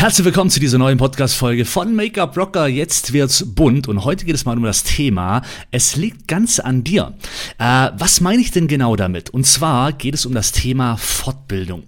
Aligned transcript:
Herzlich 0.00 0.24
willkommen 0.24 0.48
zu 0.48 0.60
dieser 0.60 0.78
neuen 0.78 0.96
Podcast-Folge 0.96 1.66
von 1.66 1.94
Make-up 1.94 2.34
Rocker. 2.34 2.66
Jetzt 2.66 3.12
wird's 3.12 3.44
bunt 3.46 3.86
und 3.86 4.02
heute 4.02 4.24
geht 4.24 4.34
es 4.34 4.46
mal 4.46 4.56
um 4.56 4.62
das 4.64 4.82
Thema, 4.82 5.42
es 5.72 5.94
liegt 5.94 6.26
ganz 6.26 6.58
an 6.58 6.82
dir. 6.82 7.12
Äh, 7.58 7.90
was 7.98 8.22
meine 8.22 8.40
ich 8.40 8.50
denn 8.50 8.66
genau 8.66 8.96
damit? 8.96 9.28
Und 9.28 9.46
zwar 9.46 9.92
geht 9.92 10.14
es 10.14 10.24
um 10.24 10.32
das 10.32 10.52
Thema 10.52 10.96
Fortbildung. 10.96 11.82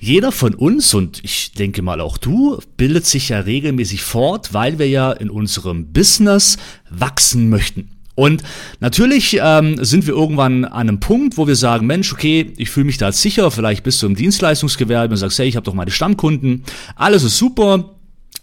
Jeder 0.00 0.32
von 0.32 0.56
uns 0.56 0.92
und 0.92 1.22
ich 1.22 1.52
denke 1.52 1.82
mal 1.82 2.00
auch 2.00 2.18
du 2.18 2.60
bildet 2.76 3.06
sich 3.06 3.28
ja 3.28 3.38
regelmäßig 3.38 4.02
fort, 4.02 4.52
weil 4.52 4.80
wir 4.80 4.88
ja 4.88 5.12
in 5.12 5.30
unserem 5.30 5.92
Business 5.92 6.58
wachsen 6.90 7.48
möchten. 7.48 7.91
Und 8.14 8.42
natürlich 8.80 9.38
ähm, 9.42 9.82
sind 9.82 10.06
wir 10.06 10.14
irgendwann 10.14 10.64
an 10.64 10.88
einem 10.88 11.00
Punkt, 11.00 11.38
wo 11.38 11.46
wir 11.46 11.56
sagen, 11.56 11.86
Mensch, 11.86 12.12
okay, 12.12 12.52
ich 12.56 12.70
fühle 12.70 12.86
mich 12.86 12.98
da 12.98 13.10
sicher, 13.10 13.50
vielleicht 13.50 13.84
bist 13.84 14.02
du 14.02 14.06
im 14.06 14.16
Dienstleistungsgewerbe 14.16 15.12
und 15.12 15.18
sagst, 15.18 15.38
hey, 15.38 15.48
ich 15.48 15.56
habe 15.56 15.64
doch 15.64 15.74
meine 15.74 15.90
Stammkunden, 15.90 16.64
alles 16.94 17.22
ist 17.22 17.38
super, 17.38 17.96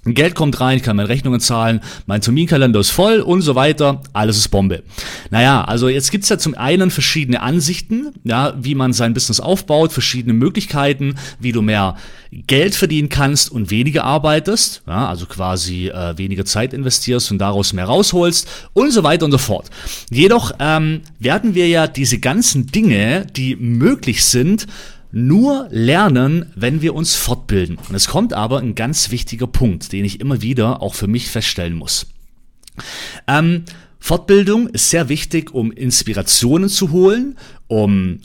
Geld 0.06 0.34
kommt 0.34 0.62
rein, 0.62 0.78
ich 0.78 0.84
kann 0.84 0.96
meine 0.96 1.10
Rechnungen 1.10 1.42
zahlen, 1.42 1.82
mein 2.06 2.22
Terminkalender 2.22 2.80
ist 2.80 2.90
voll 2.90 3.20
und 3.20 3.42
so 3.42 3.56
weiter, 3.56 4.02
alles 4.14 4.38
ist 4.38 4.48
Bombe. 4.48 4.84
Naja, 5.30 5.66
also 5.66 5.90
jetzt 5.90 6.10
gibt's 6.12 6.30
ja 6.30 6.38
zum 6.38 6.56
einen 6.56 6.90
verschiedene 6.90 7.42
Ansichten, 7.42 8.14
ja, 8.24 8.54
wie 8.58 8.76
man 8.76 8.94
sein 8.94 9.14
Business 9.14 9.42
aufbaut, 9.42 9.92
verschiedene 9.92 10.34
Möglichkeiten, 10.34 11.16
wie 11.40 11.52
du 11.52 11.62
mehr 11.62 11.98
Geld 12.32 12.76
verdienen 12.76 13.10
kannst 13.10 13.52
und 13.52 13.72
weniger 13.72 14.06
arbeitest, 14.06 14.84
ja, 14.88 15.10
also 15.10 15.26
quasi 15.26 15.90
äh, 15.90 16.18
weniger 16.18 16.46
Zeit 16.46 16.74
investierst 16.74 17.30
und 17.32 17.40
daraus 17.40 17.74
mehr 17.74 17.86
rausholst 17.86 18.48
und 18.72 18.92
so 18.92 19.04
weiter 19.04 19.26
und 19.26 19.32
so 19.32 19.38
fort. 19.38 19.70
Jedoch 20.10 20.54
ähm, 20.60 21.02
werden 21.20 21.56
wir 21.56 21.68
ja 21.68 21.88
diese 21.88 22.20
ganzen 22.20 22.68
Dinge, 22.68 23.28
die 23.36 23.58
möglich 23.58 24.24
sind, 24.24 24.66
nur 25.12 25.68
lernen, 25.72 26.52
wenn 26.56 26.82
wir 26.82 26.94
uns 26.94 27.16
fortbilden. 27.16 27.78
Und 27.90 27.96
es 27.96 28.08
kommt 28.08 28.34
aber 28.34 28.60
ein 28.60 28.76
ganz 28.76 29.12
wichtiger 29.12 29.48
Punkt, 29.48 29.92
den 29.92 30.06
ich 30.06 30.20
immer 30.20 30.42
wieder 30.42 30.82
auch 30.82 30.94
für 30.94 31.08
mich 31.08 31.30
feststellen 31.30 31.74
muss. 31.74 32.08
Ähm, 33.28 33.66
Fortbildung 34.00 34.68
ist 34.68 34.90
sehr 34.90 35.10
wichtig, 35.10 35.54
um 35.54 35.72
Inspirationen 35.72 36.70
zu 36.70 36.92
holen, 36.92 37.38
um 37.68 38.20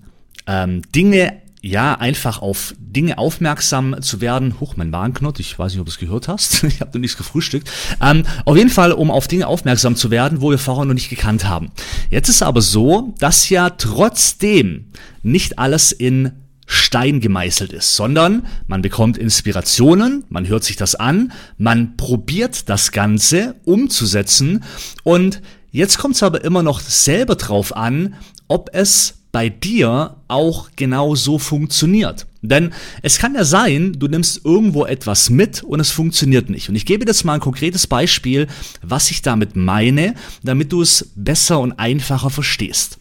ähm, 0.46 0.82
Dinge 0.94 1.42
ja, 1.64 1.94
einfach 1.94 2.42
auf 2.42 2.74
Dinge 2.78 3.16
aufmerksam 3.16 3.96
zu 4.02 4.20
werden. 4.20 4.60
Huch, 4.60 4.76
mein 4.76 4.92
Warenknot, 4.92 5.40
ich 5.40 5.58
weiß 5.58 5.72
nicht, 5.72 5.80
ob 5.80 5.86
du 5.86 5.92
es 5.92 5.98
gehört 5.98 6.28
hast. 6.28 6.62
ich 6.64 6.82
habe 6.82 6.90
noch 6.92 7.00
nichts 7.00 7.16
gefrühstückt. 7.16 7.70
Ähm, 8.02 8.24
auf 8.44 8.56
jeden 8.56 8.68
Fall, 8.68 8.92
um 8.92 9.10
auf 9.10 9.28
Dinge 9.28 9.46
aufmerksam 9.46 9.96
zu 9.96 10.10
werden, 10.10 10.42
wo 10.42 10.50
wir 10.50 10.58
vorher 10.58 10.84
noch 10.84 10.92
nicht 10.92 11.08
gekannt 11.08 11.48
haben. 11.48 11.70
Jetzt 12.10 12.28
ist 12.28 12.42
aber 12.42 12.60
so, 12.60 13.14
dass 13.18 13.48
ja 13.48 13.70
trotzdem 13.70 14.90
nicht 15.22 15.58
alles 15.58 15.90
in 15.90 16.32
Stein 16.66 17.20
gemeißelt 17.20 17.72
ist, 17.72 17.96
sondern 17.96 18.46
man 18.66 18.82
bekommt 18.82 19.18
Inspirationen, 19.18 20.24
man 20.28 20.48
hört 20.48 20.64
sich 20.64 20.76
das 20.76 20.94
an, 20.94 21.32
man 21.58 21.96
probiert 21.96 22.68
das 22.68 22.92
Ganze 22.92 23.56
umzusetzen 23.64 24.64
und 25.02 25.42
jetzt 25.70 25.98
kommt 25.98 26.14
es 26.14 26.22
aber 26.22 26.44
immer 26.44 26.62
noch 26.62 26.80
selber 26.80 27.36
drauf 27.36 27.76
an, 27.76 28.14
ob 28.48 28.70
es 28.72 29.14
bei 29.34 29.48
dir 29.48 30.16
auch 30.28 30.70
genau 30.76 31.16
so 31.16 31.40
funktioniert. 31.40 32.26
Denn 32.40 32.72
es 33.02 33.18
kann 33.18 33.34
ja 33.34 33.44
sein, 33.44 33.94
du 33.98 34.06
nimmst 34.06 34.44
irgendwo 34.44 34.84
etwas 34.84 35.28
mit 35.28 35.64
und 35.64 35.80
es 35.80 35.90
funktioniert 35.90 36.50
nicht. 36.50 36.68
Und 36.68 36.76
ich 36.76 36.86
gebe 36.86 37.04
jetzt 37.04 37.24
mal 37.24 37.34
ein 37.34 37.40
konkretes 37.40 37.88
Beispiel, 37.88 38.46
was 38.80 39.10
ich 39.10 39.22
damit 39.22 39.56
meine, 39.56 40.14
damit 40.44 40.70
du 40.70 40.82
es 40.82 41.10
besser 41.16 41.58
und 41.58 41.72
einfacher 41.72 42.30
verstehst. 42.30 42.98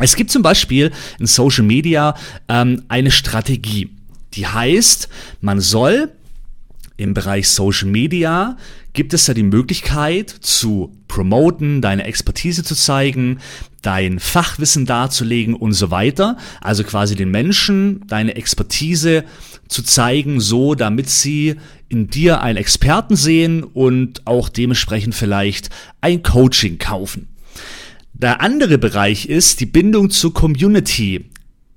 Es 0.00 0.16
gibt 0.16 0.30
zum 0.30 0.42
Beispiel 0.42 0.90
in 1.18 1.26
Social 1.26 1.64
Media 1.64 2.14
ähm, 2.48 2.82
eine 2.88 3.10
Strategie, 3.10 3.90
die 4.34 4.46
heißt, 4.46 5.08
man 5.40 5.60
soll 5.60 6.10
im 6.96 7.14
Bereich 7.14 7.48
Social 7.48 7.88
Media 7.88 8.56
gibt 8.92 9.14
es 9.14 9.24
da 9.24 9.34
die 9.34 9.42
Möglichkeit 9.42 10.28
zu 10.28 10.92
promoten, 11.08 11.80
deine 11.80 12.04
Expertise 12.04 12.62
zu 12.62 12.74
zeigen, 12.74 13.38
dein 13.82 14.18
Fachwissen 14.18 14.84
darzulegen 14.84 15.54
und 15.54 15.72
so 15.72 15.90
weiter. 15.90 16.36
Also 16.60 16.84
quasi 16.84 17.14
den 17.14 17.30
Menschen 17.30 18.04
deine 18.06 18.36
Expertise 18.36 19.24
zu 19.68 19.82
zeigen, 19.82 20.40
so 20.40 20.74
damit 20.74 21.08
sie 21.08 21.56
in 21.88 22.08
dir 22.08 22.42
einen 22.42 22.58
Experten 22.58 23.16
sehen 23.16 23.62
und 23.62 24.26
auch 24.26 24.48
dementsprechend 24.48 25.14
vielleicht 25.14 25.70
ein 26.00 26.22
Coaching 26.22 26.78
kaufen. 26.78 27.29
Der 28.20 28.42
andere 28.42 28.76
Bereich 28.76 29.30
ist 29.30 29.60
die 29.60 29.66
Bindung 29.66 30.10
zur 30.10 30.34
Community 30.34 31.30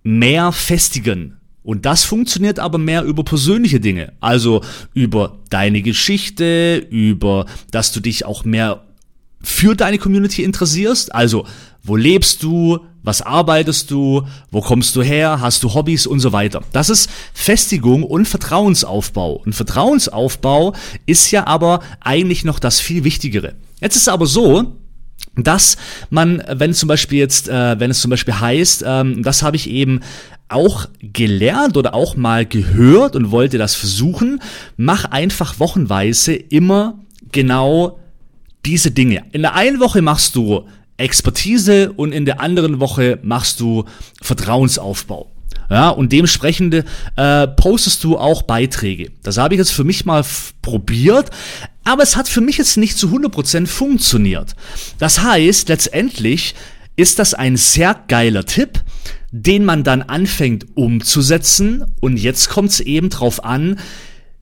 mehr 0.04 0.52
festigen. 0.52 1.38
Und 1.64 1.86
das 1.86 2.04
funktioniert 2.04 2.60
aber 2.60 2.78
mehr 2.78 3.06
über 3.06 3.24
persönliche 3.24 3.80
Dinge. 3.80 4.12
Also 4.20 4.62
über 4.94 5.40
deine 5.50 5.82
Geschichte, 5.82 6.86
über, 6.90 7.46
dass 7.72 7.94
du 7.94 8.02
dich 8.02 8.26
auch 8.26 8.44
mehr 8.44 8.84
für 9.42 9.74
deine 9.74 9.98
Community 9.98 10.44
interessierst. 10.44 11.16
Also, 11.16 11.46
wo 11.82 11.96
lebst 11.96 12.44
du? 12.44 12.80
Was 13.04 13.22
arbeitest 13.22 13.90
du? 13.90 14.24
Wo 14.52 14.60
kommst 14.60 14.98
du 14.98 15.02
her? 15.02 15.40
Hast 15.40 15.64
du 15.64 15.74
Hobbys 15.74 16.06
und 16.06 16.20
so 16.20 16.34
weiter? 16.34 16.62
Das 16.74 16.90
ist 16.90 17.10
Festigung 17.34 18.04
und 18.04 18.28
Vertrauensaufbau. 18.28 19.42
Und 19.46 19.54
Vertrauensaufbau 19.54 20.74
ist 21.06 21.32
ja 21.32 21.48
aber 21.48 21.80
eigentlich 22.02 22.44
noch 22.44 22.60
das 22.60 22.82
viel 22.82 23.06
Wichtigere. 23.06 23.56
Jetzt 23.80 23.96
ist 23.96 24.02
es 24.04 24.08
aber 24.10 24.26
so, 24.26 24.76
dass 25.36 25.78
man, 26.10 26.44
wenn 26.48 26.74
zum 26.74 26.88
Beispiel 26.88 27.20
jetzt, 27.20 27.50
äh, 27.50 27.80
wenn 27.80 27.92
es 27.92 28.02
zum 28.02 28.12
Beispiel 28.12 28.40
heißt, 28.40 28.84
ähm, 28.86 29.24
das 29.24 29.42
habe 29.42 29.56
ich 29.56 29.70
eben 29.70 30.02
auch 30.50 30.88
gelernt 31.02 31.78
oder 31.78 31.94
auch 31.94 32.16
mal 32.16 32.46
gehört 32.46 33.16
und 33.16 33.32
wollte 33.32 33.58
das 33.58 33.76
versuchen, 33.76 34.40
mach 34.78 35.06
einfach 35.06 35.60
wochenweise 35.60 36.34
immer 36.34 37.00
genau 37.32 38.00
diese 38.66 38.92
Dinge. 38.92 39.24
In 39.32 39.42
der 39.42 39.56
einen 39.56 39.80
Woche 39.80 40.02
machst 40.02 40.36
du 40.36 40.68
Expertise 40.98 41.92
und 41.92 42.12
in 42.12 42.26
der 42.26 42.40
anderen 42.40 42.80
Woche 42.80 43.20
machst 43.24 43.60
du 43.60 43.86
Vertrauensaufbau. 44.22 45.33
Ja, 45.74 45.90
und 45.90 46.12
dementsprechend 46.12 46.86
äh, 47.16 47.48
postest 47.48 48.04
du 48.04 48.16
auch 48.16 48.44
Beiträge. 48.44 49.10
Das 49.24 49.40
habe 49.40 49.56
ich 49.56 49.58
jetzt 49.58 49.72
für 49.72 49.84
mich 49.84 50.06
mal 50.06 50.24
probiert, 50.62 51.32
aber 51.84 52.04
es 52.04 52.16
hat 52.16 52.30
für 52.30 52.42
mich 52.42 52.60
jetzt 52.60 52.78
nicht 52.78 52.96
zu 52.96 53.08
100% 53.08 53.66
funktioniert. 53.66 54.56
Das 55.00 55.24
heißt, 55.24 55.70
letztendlich 55.70 56.54
ist 56.96 57.18
das 57.18 57.34
ein 57.34 57.58
sehr 57.58 58.00
geiler 58.08 58.46
Tipp, 58.46 58.84
den 59.32 59.66
man 59.66 59.84
dann 59.84 60.04
anfängt 60.04 60.68
umzusetzen. 60.76 61.84
Und 62.00 62.18
jetzt 62.18 62.50
kommt 62.50 62.70
es 62.70 62.80
eben 62.80 63.10
drauf 63.10 63.44
an, 63.44 63.80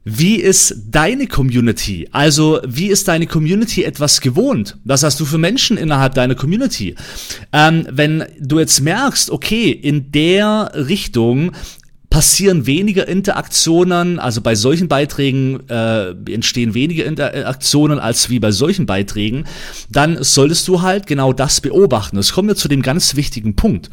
wie 0.03 0.37
ist 0.37 0.75
deine 0.89 1.27
Community? 1.27 2.07
Also, 2.11 2.59
wie 2.65 2.87
ist 2.87 3.07
deine 3.07 3.27
Community 3.27 3.83
etwas 3.83 4.19
gewohnt? 4.19 4.77
Was 4.83 5.03
hast 5.03 5.19
du 5.19 5.25
für 5.25 5.37
Menschen 5.37 5.77
innerhalb 5.77 6.15
deiner 6.15 6.35
Community? 6.35 6.95
Ähm, 7.53 7.85
wenn 7.89 8.25
du 8.39 8.59
jetzt 8.59 8.81
merkst, 8.81 9.29
okay, 9.29 9.69
in 9.69 10.11
der 10.11 10.71
Richtung 10.73 11.51
passieren 12.09 12.65
weniger 12.65 13.07
Interaktionen, 13.07 14.19
also 14.19 14.41
bei 14.41 14.53
solchen 14.53 14.89
Beiträgen 14.89 15.61
äh, 15.69 16.09
entstehen 16.31 16.73
weniger 16.73 17.05
Interaktionen 17.05 17.99
als 17.99 18.29
wie 18.29 18.39
bei 18.39 18.51
solchen 18.51 18.85
Beiträgen, 18.85 19.45
dann 19.89 20.21
solltest 20.21 20.67
du 20.67 20.81
halt 20.81 21.07
genau 21.07 21.31
das 21.31 21.61
beobachten. 21.61 22.17
Es 22.17 22.33
kommt 22.33 22.49
wir 22.49 22.55
zu 22.55 22.67
dem 22.67 22.81
ganz 22.81 23.15
wichtigen 23.15 23.55
Punkt. 23.55 23.89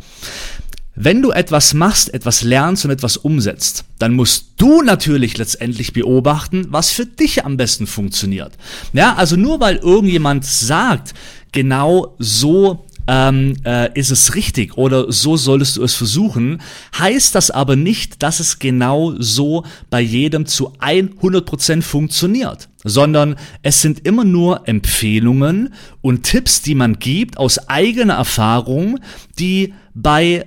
Wenn 1.01 1.23
du 1.23 1.31
etwas 1.31 1.75
machst, 1.75 2.13
etwas 2.13 2.43
lernst 2.43 2.85
und 2.85 2.91
etwas 2.91 3.17
umsetzt, 3.17 3.85
dann 4.01 4.15
musst 4.15 4.55
du 4.57 4.83
natürlich 4.83 5.39
letztendlich 5.39 5.93
beobachten, 5.93 6.67
was 6.71 6.91
für 6.91 7.07
dich 7.07 7.45
am 7.45 7.57
besten 7.57 7.87
funktioniert. 7.87 8.55
Ja, 8.93 9.15
also 9.15 9.37
nur 9.37 9.61
weil 9.61 9.77
irgendjemand 9.77 10.45
sagt, 10.45 11.15
genau 11.53 12.17
so 12.19 12.85
ähm, 13.07 13.55
äh, 13.65 13.97
ist 13.97 14.11
es 14.11 14.35
richtig 14.35 14.77
oder 14.77 15.13
so 15.13 15.37
solltest 15.37 15.77
du 15.77 15.85
es 15.85 15.95
versuchen, 15.95 16.61
heißt 16.99 17.33
das 17.33 17.53
aber 17.53 17.77
nicht, 17.77 18.25
dass 18.25 18.41
es 18.41 18.59
genau 18.59 19.15
so 19.21 19.63
bei 19.91 20.01
jedem 20.01 20.47
zu 20.47 20.73
100% 20.81 21.81
funktioniert, 21.83 22.69
sondern 22.83 23.37
es 23.63 23.81
sind 23.83 24.05
immer 24.05 24.25
nur 24.25 24.67
Empfehlungen 24.67 25.73
und 26.01 26.25
Tipps, 26.25 26.61
die 26.61 26.75
man 26.75 26.99
gibt 26.99 27.39
aus 27.39 27.69
eigener 27.69 28.15
Erfahrung, 28.15 28.99
die 29.39 29.75
bei 29.95 30.45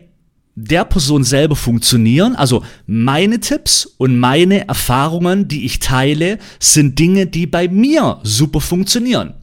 der 0.64 0.86
Person 0.86 1.24
selber 1.24 1.56
funktionieren. 1.56 2.36
Also 2.36 2.64
meine 2.86 3.40
Tipps 3.40 3.86
und 3.98 4.20
meine 4.20 4.68
Erfahrungen, 4.68 5.48
die 5.48 5.66
ich 5.66 5.80
teile, 5.80 6.38
sind 6.60 7.00
Dinge, 7.00 7.28
die 7.28 7.48
bei 7.48 7.68
mir 7.68 8.20
super 8.24 8.62
funktionieren. 8.62 9.34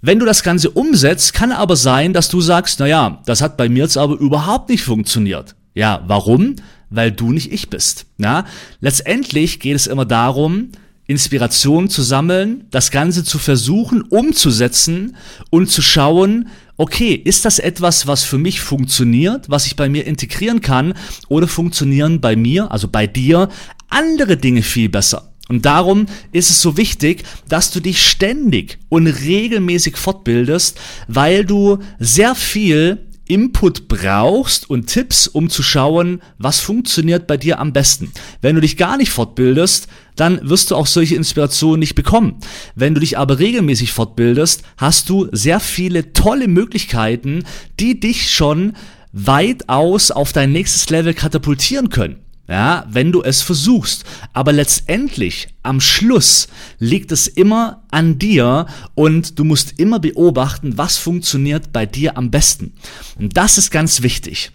Wenn 0.00 0.18
du 0.18 0.26
das 0.26 0.42
Ganze 0.42 0.70
umsetzt, 0.70 1.32
kann 1.32 1.50
aber 1.50 1.76
sein, 1.76 2.12
dass 2.12 2.28
du 2.28 2.40
sagst, 2.42 2.78
na 2.78 2.86
ja, 2.86 3.22
das 3.24 3.40
hat 3.40 3.56
bei 3.56 3.70
mir 3.70 3.84
jetzt 3.84 3.96
aber 3.96 4.18
überhaupt 4.18 4.68
nicht 4.68 4.84
funktioniert. 4.84 5.54
Ja, 5.74 6.02
warum? 6.06 6.56
Weil 6.90 7.10
du 7.10 7.32
nicht 7.32 7.50
ich 7.50 7.70
bist. 7.70 8.06
Ja? 8.18 8.44
Letztendlich 8.80 9.60
geht 9.60 9.76
es 9.76 9.86
immer 9.86 10.04
darum, 10.04 10.68
Inspiration 11.06 11.88
zu 11.90 12.02
sammeln, 12.02 12.64
das 12.70 12.90
Ganze 12.90 13.24
zu 13.24 13.38
versuchen, 13.38 14.02
umzusetzen 14.02 15.16
und 15.50 15.70
zu 15.70 15.82
schauen, 15.82 16.48
okay, 16.76 17.14
ist 17.14 17.44
das 17.44 17.58
etwas, 17.58 18.06
was 18.06 18.24
für 18.24 18.38
mich 18.38 18.60
funktioniert, 18.60 19.48
was 19.48 19.66
ich 19.66 19.76
bei 19.76 19.88
mir 19.88 20.06
integrieren 20.06 20.60
kann, 20.60 20.94
oder 21.28 21.48
funktionieren 21.48 22.20
bei 22.20 22.36
mir, 22.36 22.70
also 22.70 22.88
bei 22.88 23.06
dir, 23.06 23.48
andere 23.88 24.36
Dinge 24.36 24.62
viel 24.62 24.88
besser? 24.88 25.30
Und 25.48 25.66
darum 25.66 26.06
ist 26.32 26.50
es 26.50 26.62
so 26.62 26.78
wichtig, 26.78 27.22
dass 27.48 27.70
du 27.70 27.80
dich 27.80 28.02
ständig 28.02 28.78
und 28.88 29.06
regelmäßig 29.06 29.96
fortbildest, 29.96 30.80
weil 31.06 31.44
du 31.44 31.78
sehr 31.98 32.34
viel 32.34 33.03
Input 33.26 33.88
brauchst 33.88 34.68
und 34.68 34.86
Tipps, 34.86 35.26
um 35.26 35.48
zu 35.48 35.62
schauen, 35.62 36.20
was 36.38 36.60
funktioniert 36.60 37.26
bei 37.26 37.36
dir 37.36 37.58
am 37.58 37.72
besten. 37.72 38.12
Wenn 38.42 38.54
du 38.54 38.60
dich 38.60 38.76
gar 38.76 38.96
nicht 38.96 39.10
fortbildest, 39.10 39.88
dann 40.16 40.40
wirst 40.48 40.70
du 40.70 40.76
auch 40.76 40.86
solche 40.86 41.16
Inspirationen 41.16 41.80
nicht 41.80 41.94
bekommen. 41.94 42.38
Wenn 42.74 42.94
du 42.94 43.00
dich 43.00 43.18
aber 43.18 43.38
regelmäßig 43.38 43.92
fortbildest, 43.92 44.62
hast 44.76 45.08
du 45.08 45.28
sehr 45.32 45.60
viele 45.60 46.12
tolle 46.12 46.48
Möglichkeiten, 46.48 47.44
die 47.80 47.98
dich 47.98 48.30
schon 48.30 48.74
weitaus 49.12 50.10
auf 50.10 50.32
dein 50.32 50.52
nächstes 50.52 50.90
Level 50.90 51.14
katapultieren 51.14 51.88
können. 51.88 52.23
Ja, 52.46 52.84
wenn 52.90 53.10
du 53.10 53.22
es 53.22 53.40
versuchst. 53.40 54.04
Aber 54.34 54.52
letztendlich, 54.52 55.48
am 55.62 55.80
Schluss, 55.80 56.48
liegt 56.78 57.10
es 57.10 57.26
immer 57.26 57.82
an 57.90 58.18
dir 58.18 58.66
und 58.94 59.38
du 59.38 59.44
musst 59.44 59.78
immer 59.78 59.98
beobachten, 59.98 60.76
was 60.76 60.98
funktioniert 60.98 61.72
bei 61.72 61.86
dir 61.86 62.18
am 62.18 62.30
besten. 62.30 62.74
Und 63.18 63.36
das 63.36 63.56
ist 63.56 63.70
ganz 63.70 64.02
wichtig. 64.02 64.52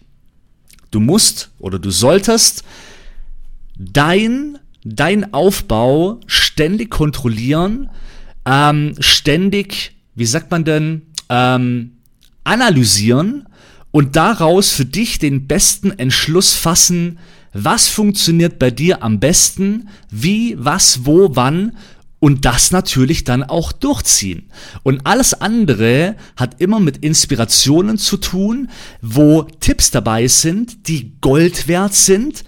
Du 0.91 0.99
musst 0.99 1.49
oder 1.57 1.79
du 1.79 1.89
solltest 1.89 2.63
dein, 3.75 4.59
dein 4.83 5.33
Aufbau 5.33 6.19
ständig 6.27 6.91
kontrollieren, 6.91 7.89
ähm, 8.45 8.93
ständig, 8.99 9.95
wie 10.13 10.25
sagt 10.25 10.51
man 10.51 10.63
denn, 10.63 11.03
ähm, 11.29 11.93
analysieren 12.43 13.47
und 13.91 14.15
daraus 14.15 14.71
für 14.71 14.85
dich 14.85 15.17
den 15.17 15.47
besten 15.47 15.91
Entschluss 15.91 16.53
fassen, 16.53 17.19
was 17.53 17.87
funktioniert 17.87 18.59
bei 18.59 18.71
dir 18.71 19.03
am 19.03 19.19
besten, 19.19 19.89
wie, 20.09 20.55
was, 20.57 21.05
wo, 21.05 21.35
wann 21.35 21.73
und 22.19 22.45
das 22.45 22.71
natürlich 22.71 23.23
dann 23.23 23.43
auch 23.43 23.71
durchziehen. 23.71 24.49
Und 24.83 25.05
alles 25.05 25.33
andere 25.33 26.15
hat 26.35 26.59
immer 26.59 26.79
mit 26.79 26.97
Inspirationen 26.97 27.97
zu 27.97 28.17
tun, 28.17 28.69
wo 29.01 29.43
Tipps 29.43 29.91
dabei 29.91 30.27
sind, 30.27 30.87
die 30.87 31.13
Gold 31.21 31.67
wert 31.67 31.93
sind. 31.93 32.43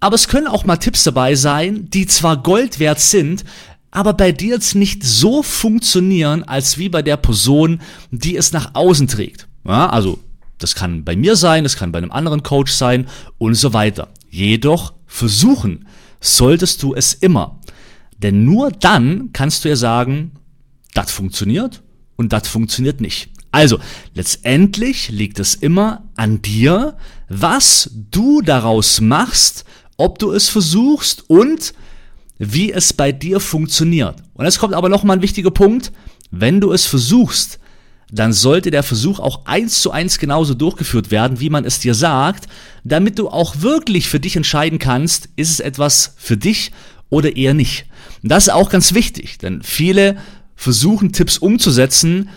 Aber 0.00 0.14
es 0.14 0.28
können 0.28 0.46
auch 0.46 0.64
mal 0.64 0.78
Tipps 0.78 1.04
dabei 1.04 1.34
sein, 1.34 1.88
die 1.90 2.06
zwar 2.06 2.42
Gold 2.42 2.78
wert 2.78 3.00
sind, 3.00 3.44
aber 3.90 4.14
bei 4.14 4.32
dir 4.32 4.54
jetzt 4.54 4.74
nicht 4.74 5.04
so 5.04 5.42
funktionieren, 5.42 6.42
als 6.44 6.78
wie 6.78 6.88
bei 6.88 7.02
der 7.02 7.18
Person, 7.18 7.82
die 8.10 8.36
es 8.36 8.50
nach 8.52 8.70
außen 8.74 9.06
trägt. 9.06 9.46
Ja, 9.64 9.90
also, 9.90 10.18
das 10.58 10.74
kann 10.74 11.04
bei 11.04 11.14
mir 11.14 11.36
sein, 11.36 11.62
das 11.62 11.76
kann 11.76 11.92
bei 11.92 11.98
einem 11.98 12.10
anderen 12.10 12.42
Coach 12.42 12.72
sein 12.72 13.06
und 13.36 13.54
so 13.54 13.74
weiter. 13.74 14.08
Jedoch 14.32 14.94
versuchen 15.06 15.86
solltest 16.18 16.82
du 16.82 16.94
es 16.94 17.12
immer. 17.12 17.60
Denn 18.16 18.46
nur 18.46 18.70
dann 18.70 19.28
kannst 19.34 19.64
du 19.64 19.68
ja 19.68 19.76
sagen, 19.76 20.32
das 20.94 21.10
funktioniert 21.10 21.82
und 22.16 22.32
das 22.32 22.48
funktioniert 22.48 23.02
nicht. 23.02 23.28
Also, 23.50 23.78
letztendlich 24.14 25.10
liegt 25.10 25.38
es 25.38 25.54
immer 25.54 26.08
an 26.16 26.40
dir, 26.40 26.96
was 27.28 27.90
du 28.10 28.40
daraus 28.40 29.02
machst, 29.02 29.66
ob 29.98 30.18
du 30.18 30.32
es 30.32 30.48
versuchst 30.48 31.28
und 31.28 31.74
wie 32.38 32.72
es 32.72 32.94
bei 32.94 33.12
dir 33.12 33.38
funktioniert. 33.38 34.22
Und 34.32 34.46
es 34.46 34.58
kommt 34.58 34.72
aber 34.72 34.88
noch 34.88 35.04
mal 35.04 35.18
ein 35.18 35.22
wichtiger 35.22 35.50
Punkt. 35.50 35.92
Wenn 36.30 36.62
du 36.62 36.72
es 36.72 36.86
versuchst, 36.86 37.58
dann 38.12 38.32
sollte 38.34 38.70
der 38.70 38.82
Versuch 38.82 39.18
auch 39.18 39.46
eins 39.46 39.80
zu 39.80 39.90
eins 39.90 40.18
genauso 40.18 40.54
durchgeführt 40.54 41.10
werden, 41.10 41.40
wie 41.40 41.50
man 41.50 41.64
es 41.64 41.80
dir 41.80 41.94
sagt, 41.94 42.46
damit 42.84 43.18
du 43.18 43.30
auch 43.30 43.60
wirklich 43.60 44.08
für 44.08 44.20
dich 44.20 44.36
entscheiden 44.36 44.78
kannst, 44.78 45.30
ist 45.36 45.50
es 45.50 45.60
etwas 45.60 46.14
für 46.18 46.36
dich 46.36 46.72
oder 47.08 47.36
eher 47.36 47.54
nicht. 47.54 47.86
Und 48.22 48.30
das 48.30 48.44
ist 48.44 48.52
auch 48.52 48.68
ganz 48.68 48.92
wichtig, 48.92 49.38
denn 49.38 49.62
viele 49.62 50.18
versuchen 50.54 51.12
Tipps 51.12 51.38
umzusetzen, 51.38 52.28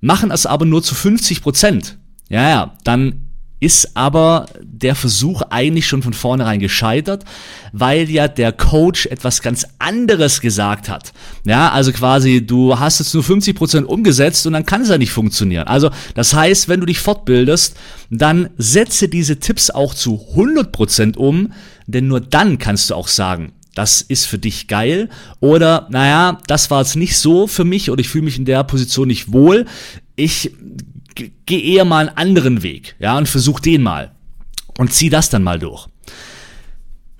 machen 0.00 0.30
es 0.30 0.46
aber 0.46 0.64
nur 0.64 0.82
zu 0.82 0.94
50 0.94 1.42
Prozent. 1.42 1.98
Ja, 2.30 2.48
ja, 2.48 2.74
dann 2.84 3.27
ist 3.60 3.96
aber 3.96 4.46
der 4.62 4.94
Versuch 4.94 5.42
eigentlich 5.50 5.86
schon 5.86 6.02
von 6.02 6.12
vornherein 6.12 6.60
gescheitert, 6.60 7.24
weil 7.72 8.08
ja 8.08 8.28
der 8.28 8.52
Coach 8.52 9.06
etwas 9.06 9.42
ganz 9.42 9.66
anderes 9.78 10.40
gesagt 10.40 10.88
hat. 10.88 11.12
Ja, 11.44 11.70
also 11.70 11.92
quasi, 11.92 12.46
du 12.46 12.78
hast 12.78 13.00
jetzt 13.00 13.14
nur 13.14 13.24
50 13.24 13.56
Prozent 13.56 13.88
umgesetzt 13.88 14.46
und 14.46 14.52
dann 14.52 14.66
kann 14.66 14.82
es 14.82 14.88
ja 14.88 14.98
nicht 14.98 15.10
funktionieren. 15.10 15.66
Also, 15.66 15.90
das 16.14 16.34
heißt, 16.34 16.68
wenn 16.68 16.80
du 16.80 16.86
dich 16.86 17.00
fortbildest, 17.00 17.76
dann 18.10 18.50
setze 18.56 19.08
diese 19.08 19.38
Tipps 19.40 19.70
auch 19.70 19.94
zu 19.94 20.24
100 20.30 20.70
Prozent 20.70 21.16
um, 21.16 21.52
denn 21.86 22.06
nur 22.06 22.20
dann 22.20 22.58
kannst 22.58 22.90
du 22.90 22.94
auch 22.94 23.08
sagen, 23.08 23.52
das 23.74 24.02
ist 24.02 24.26
für 24.26 24.38
dich 24.38 24.66
geil 24.66 25.08
oder 25.38 25.86
naja, 25.90 26.38
das 26.48 26.70
war 26.70 26.80
jetzt 26.80 26.96
nicht 26.96 27.16
so 27.16 27.46
für 27.46 27.64
mich 27.64 27.90
oder 27.90 28.00
ich 28.00 28.08
fühle 28.08 28.24
mich 28.24 28.36
in 28.36 28.44
der 28.44 28.64
Position 28.64 29.06
nicht 29.06 29.32
wohl. 29.32 29.66
Ich 30.16 30.50
geh 31.46 31.74
eher 31.74 31.84
mal 31.84 32.08
einen 32.08 32.16
anderen 32.16 32.62
Weg, 32.62 32.96
ja, 32.98 33.16
und 33.16 33.28
versuch 33.28 33.60
den 33.60 33.82
mal. 33.82 34.12
Und 34.78 34.92
zieh 34.92 35.10
das 35.10 35.28
dann 35.28 35.42
mal 35.42 35.58
durch. 35.58 35.88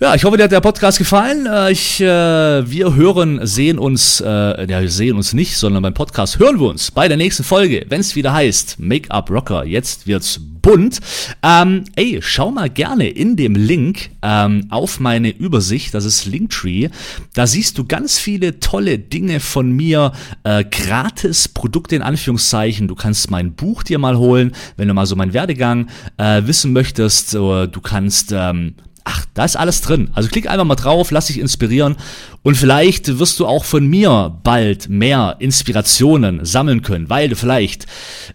Ja, 0.00 0.14
ich 0.14 0.22
hoffe, 0.22 0.36
dir 0.36 0.44
hat 0.44 0.52
der 0.52 0.60
Podcast 0.60 0.98
gefallen. 0.98 1.46
Äh, 1.46 1.72
ich, 1.72 2.00
äh, 2.00 2.06
wir 2.06 2.94
hören, 2.94 3.44
sehen 3.44 3.80
uns, 3.80 4.20
äh, 4.20 4.26
ja, 4.70 4.80
wir 4.80 4.90
sehen 4.90 5.16
uns 5.16 5.32
nicht, 5.32 5.56
sondern 5.56 5.82
beim 5.82 5.94
Podcast 5.94 6.38
hören 6.38 6.60
wir 6.60 6.68
uns 6.68 6.92
bei 6.92 7.08
der 7.08 7.16
nächsten 7.16 7.42
Folge, 7.42 7.84
wenn 7.88 8.00
es 8.00 8.14
wieder 8.14 8.32
heißt 8.32 8.78
Make-up 8.78 9.28
Rocker. 9.28 9.64
Jetzt 9.64 10.06
wird's 10.06 10.40
bunt. 10.68 11.00
Ähm, 11.42 11.84
ey, 11.96 12.18
schau 12.20 12.50
mal 12.50 12.68
gerne 12.68 13.08
in 13.08 13.36
dem 13.36 13.54
Link 13.54 14.10
ähm, 14.20 14.66
auf 14.68 15.00
meine 15.00 15.30
Übersicht, 15.30 15.94
das 15.94 16.04
ist 16.04 16.26
Linktree. 16.26 16.90
Da 17.34 17.46
siehst 17.46 17.78
du 17.78 17.86
ganz 17.86 18.18
viele 18.18 18.60
tolle 18.60 18.98
Dinge 18.98 19.40
von 19.40 19.72
mir, 19.72 20.12
äh, 20.44 20.64
gratis 20.64 21.48
Produkte 21.48 21.96
in 21.96 22.02
Anführungszeichen. 22.02 22.86
Du 22.86 22.94
kannst 22.94 23.30
mein 23.30 23.54
Buch 23.54 23.82
dir 23.82 23.98
mal 23.98 24.18
holen, 24.18 24.52
wenn 24.76 24.88
du 24.88 24.94
mal 24.94 25.06
so 25.06 25.16
meinen 25.16 25.32
Werdegang 25.32 25.88
äh, 26.18 26.42
wissen 26.44 26.74
möchtest. 26.74 27.32
Du 27.32 27.80
kannst 27.82 28.32
ähm, 28.32 28.74
Ach, 29.10 29.24
da 29.32 29.46
ist 29.46 29.56
alles 29.56 29.80
drin. 29.80 30.10
Also 30.12 30.28
klick 30.28 30.50
einfach 30.50 30.66
mal 30.66 30.74
drauf, 30.74 31.10
lass 31.10 31.28
dich 31.28 31.40
inspirieren 31.40 31.96
und 32.42 32.56
vielleicht 32.56 33.18
wirst 33.18 33.40
du 33.40 33.46
auch 33.46 33.64
von 33.64 33.86
mir 33.86 34.38
bald 34.42 34.90
mehr 34.90 35.36
Inspirationen 35.38 36.44
sammeln 36.44 36.82
können, 36.82 37.08
weil 37.08 37.30
du 37.30 37.34
vielleicht 37.34 37.86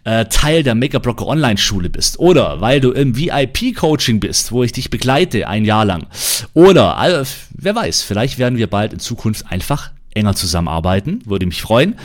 äh, 0.03 0.25
Teil 0.25 0.63
der 0.63 0.73
Make-up 0.73 1.05
Rocker 1.05 1.27
Online 1.27 1.59
Schule 1.59 1.91
bist 1.91 2.17
oder 2.17 2.59
weil 2.59 2.81
du 2.81 2.89
im 2.89 3.15
VIP 3.15 3.75
Coaching 3.75 4.19
bist, 4.19 4.51
wo 4.51 4.63
ich 4.63 4.71
dich 4.71 4.89
begleite 4.89 5.47
ein 5.47 5.63
Jahr 5.63 5.85
lang 5.85 6.07
oder 6.53 6.97
also, 6.97 7.31
wer 7.51 7.75
weiß, 7.75 8.01
vielleicht 8.01 8.39
werden 8.39 8.57
wir 8.57 8.65
bald 8.65 8.93
in 8.93 8.99
Zukunft 8.99 9.51
einfach 9.51 9.91
enger 10.15 10.33
zusammenarbeiten, 10.33 11.21
würde 11.25 11.45
mich 11.45 11.61
freuen. 11.61 11.99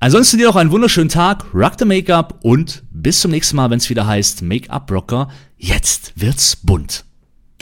Ansonsten 0.00 0.36
dir 0.36 0.48
noch 0.48 0.56
einen 0.56 0.70
wunderschönen 0.70 1.08
Tag, 1.08 1.46
rock 1.54 1.76
the 1.78 1.86
Make-up 1.86 2.40
und 2.42 2.82
bis 2.90 3.22
zum 3.22 3.30
nächsten 3.30 3.56
Mal, 3.56 3.70
wenn 3.70 3.78
es 3.78 3.88
wieder 3.88 4.06
heißt 4.06 4.42
Make-up 4.42 4.90
Rocker, 4.90 5.28
jetzt 5.56 6.12
wird's 6.16 6.56
bunt. 6.56 7.06